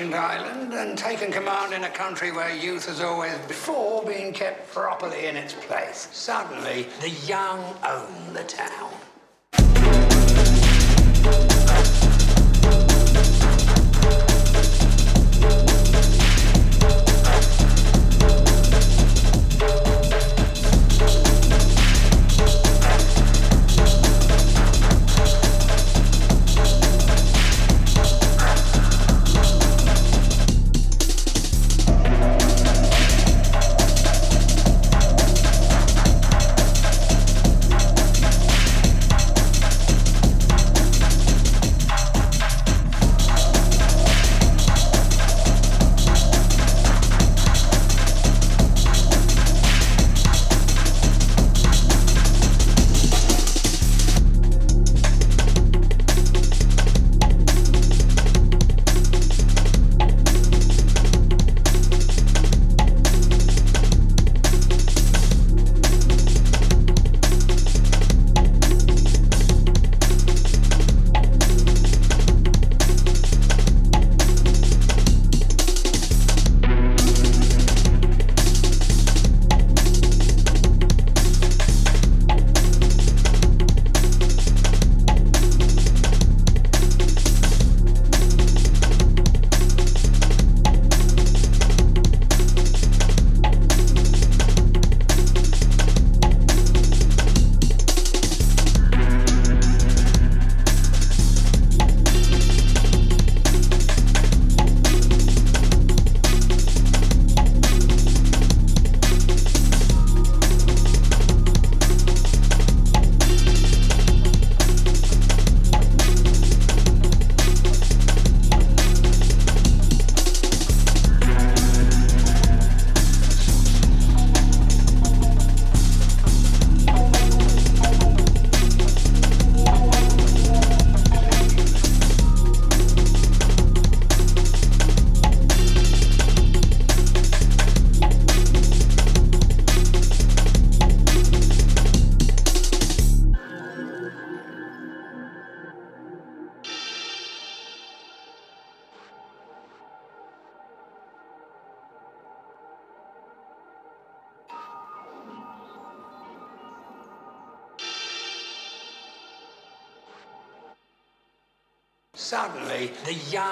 [0.00, 4.72] ancient island and taken command in a country where youth has always before been kept
[4.72, 6.08] properly in its place.
[6.12, 8.89] Suddenly, the young own the town.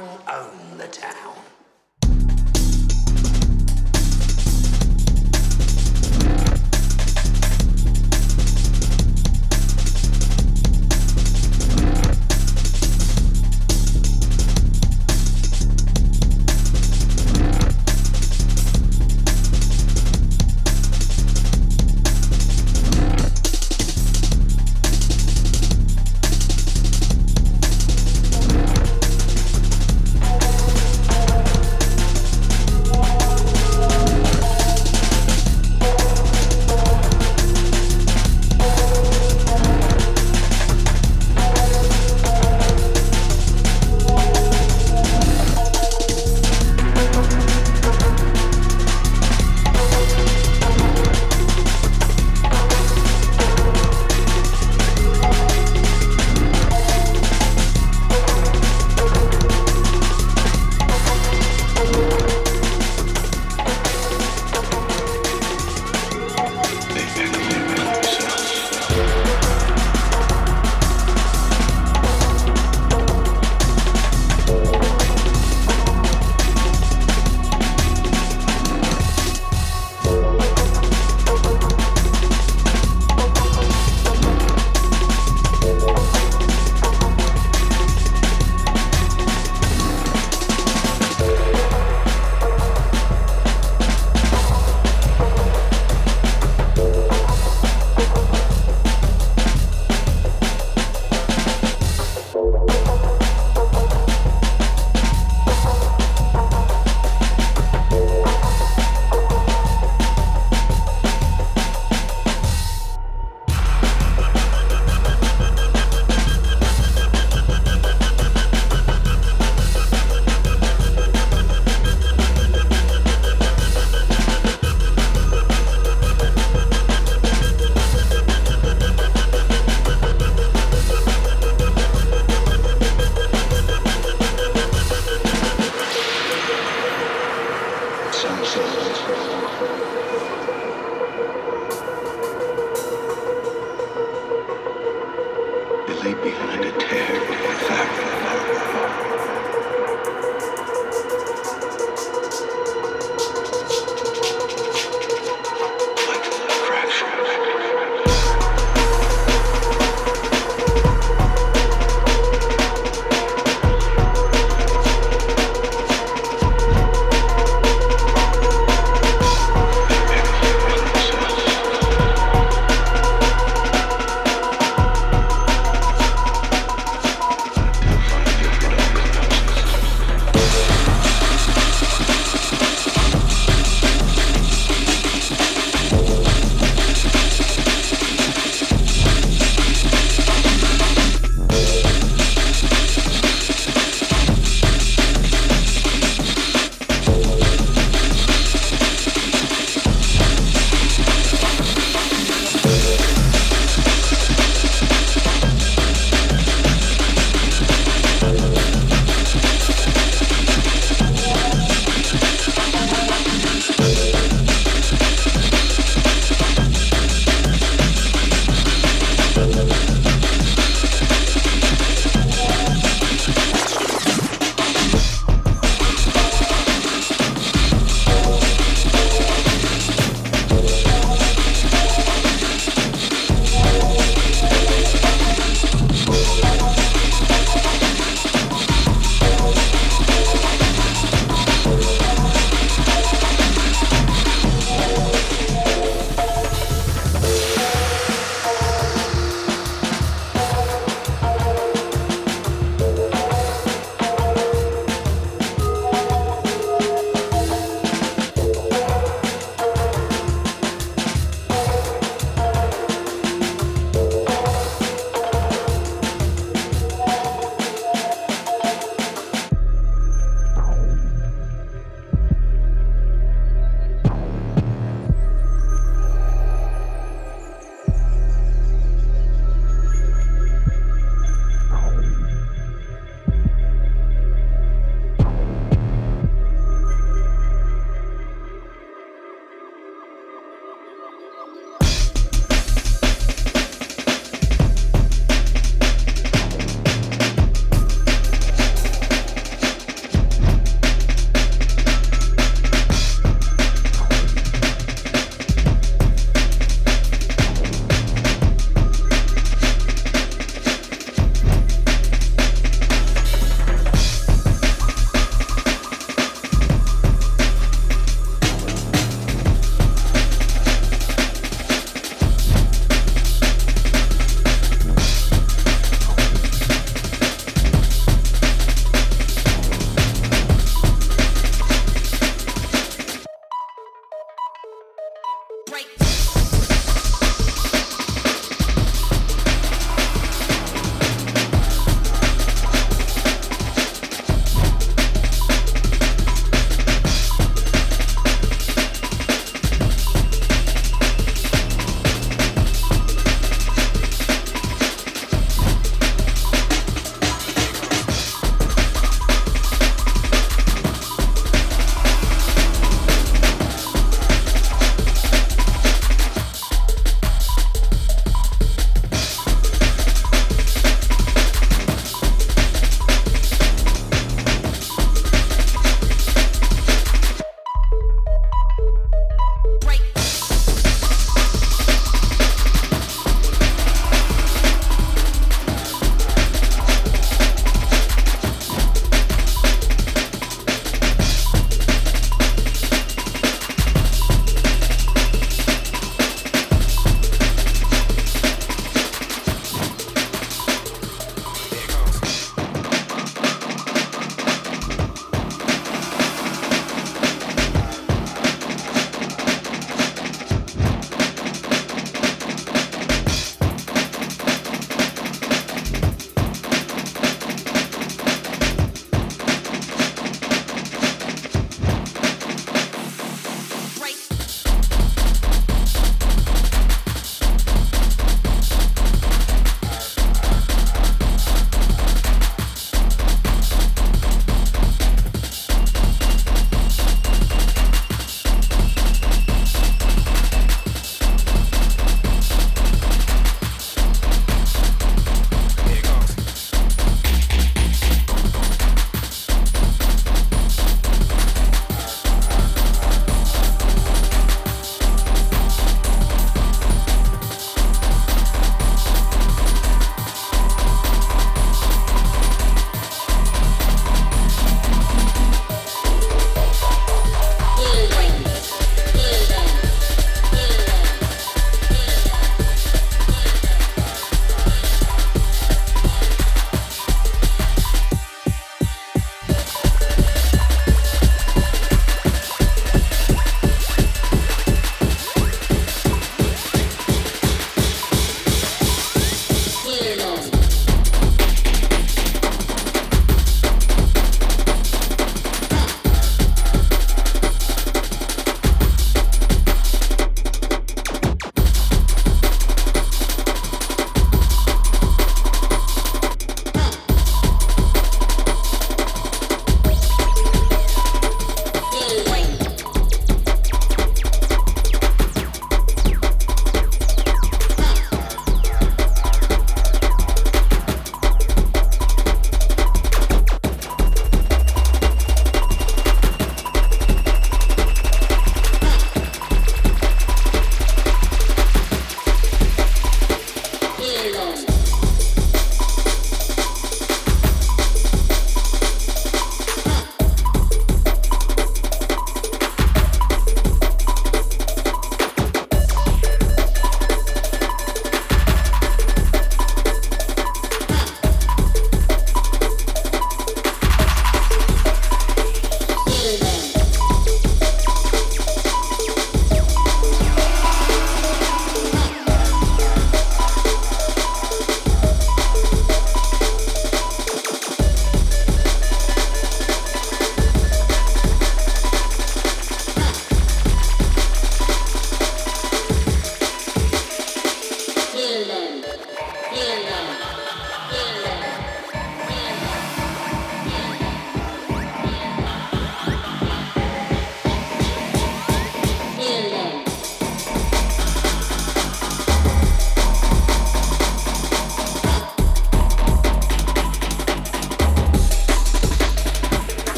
[0.00, 1.39] Young own the town.